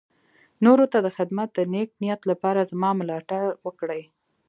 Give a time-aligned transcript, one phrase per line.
[0.65, 4.01] نورو ته د خدمت د نېک نيت لپاره زما ملاتړ وکړي.